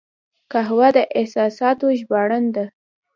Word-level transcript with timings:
قهوه 0.51 0.89
د 0.95 0.97
احساساتو 1.19 1.85
ژباړن 1.99 2.45
ده 2.55 2.65